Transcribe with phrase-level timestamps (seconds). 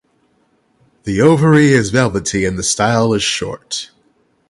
[1.03, 3.91] The ovary is velvety and the style is short.